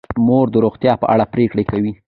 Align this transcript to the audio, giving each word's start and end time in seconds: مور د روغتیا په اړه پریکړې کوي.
مور 0.25 0.45
د 0.51 0.55
روغتیا 0.65 0.93
په 1.01 1.05
اړه 1.13 1.25
پریکړې 1.33 1.63
کوي. 1.71 1.91